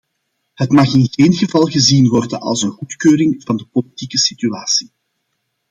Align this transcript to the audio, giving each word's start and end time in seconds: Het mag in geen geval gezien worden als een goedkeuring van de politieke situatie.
Het 0.53 0.71
mag 0.71 0.93
in 0.93 1.07
geen 1.11 1.33
geval 1.33 1.61
gezien 1.65 2.07
worden 2.09 2.39
als 2.39 2.61
een 2.61 2.71
goedkeuring 2.71 3.41
van 3.43 3.57
de 3.57 3.65
politieke 3.65 4.17
situatie. 4.17 4.91